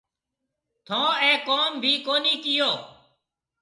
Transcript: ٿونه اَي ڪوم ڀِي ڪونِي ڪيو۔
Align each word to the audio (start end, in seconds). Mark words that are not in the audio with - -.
ٿونه 0.85 1.15
اَي 1.23 1.31
ڪوم 1.47 1.71
ڀِي 1.83 1.93
ڪونِي 2.05 2.35
ڪيو۔ 2.43 2.71